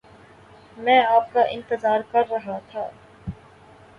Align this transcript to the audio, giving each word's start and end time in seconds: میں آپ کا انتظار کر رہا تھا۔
میں 0.77 0.97
آپ 1.05 1.33
کا 1.33 1.41
انتظار 1.49 1.99
کر 2.11 2.23
رہا 2.31 2.57
تھا۔ 2.71 2.89